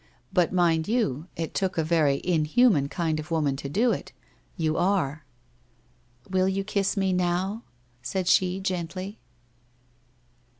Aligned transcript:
But 0.33 0.51
mind 0.51 0.87
you, 0.87 1.27
it 1.35 1.53
took 1.53 1.77
a 1.77 1.83
very 1.83 2.15
in 2.15 2.45
human 2.45 2.89
kind 2.89 3.19
of 3.19 3.29
woman 3.29 3.55
to 3.57 3.69
do 3.69 3.91
it. 3.91 4.13
You 4.57 4.75
are.'' 4.75 5.25
Will 6.31 6.49
you 6.49 6.63
kiss 6.63 6.97
me 6.97 7.13
now?' 7.13 7.61
she 8.01 8.07
said 8.23 8.63
gently. 8.65 9.19